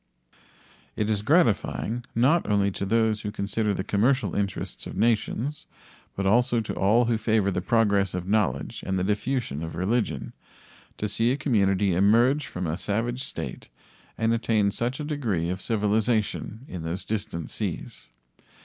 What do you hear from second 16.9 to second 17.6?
distant